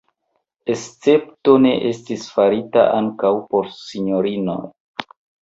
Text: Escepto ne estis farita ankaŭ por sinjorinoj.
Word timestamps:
Escepto 0.75 1.53
ne 1.65 1.73
estis 1.89 2.23
farita 2.39 2.87
ankaŭ 3.01 3.33
por 3.53 3.71
sinjorinoj. 3.83 4.59